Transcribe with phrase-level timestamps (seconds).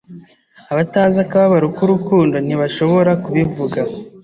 [0.71, 3.79] Abatazi akababaro k'urukundo ntibashobora kubivuga.